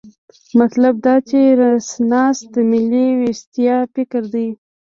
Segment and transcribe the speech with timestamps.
[0.59, 4.47] مطلب دا چې رنسانس د ملي ویښتیا فکر دی.